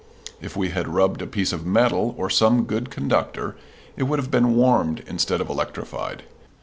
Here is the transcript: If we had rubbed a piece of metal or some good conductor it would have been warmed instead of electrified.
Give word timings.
If 0.41 0.57
we 0.57 0.69
had 0.69 0.87
rubbed 0.87 1.21
a 1.21 1.27
piece 1.27 1.53
of 1.53 1.63
metal 1.63 2.15
or 2.17 2.27
some 2.27 2.63
good 2.63 2.89
conductor 2.89 3.55
it 3.95 4.05
would 4.05 4.17
have 4.17 4.31
been 4.31 4.55
warmed 4.55 5.03
instead 5.05 5.39
of 5.41 5.47
electrified. 5.47 6.23